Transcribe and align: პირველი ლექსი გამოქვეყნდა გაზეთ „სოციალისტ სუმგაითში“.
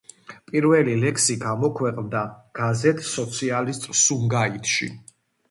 პირველი 0.51 0.95
ლექსი 1.03 1.35
გამოქვეყნდა 1.43 2.23
გაზეთ 2.61 3.05
„სოციალისტ 3.11 3.87
სუმგაითში“. 4.07 4.91